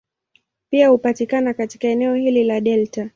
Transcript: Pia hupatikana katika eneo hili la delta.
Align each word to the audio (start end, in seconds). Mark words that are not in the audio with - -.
Pia 0.69 0.89
hupatikana 0.89 1.53
katika 1.53 1.87
eneo 1.87 2.15
hili 2.15 2.43
la 2.43 2.61
delta. 2.61 3.09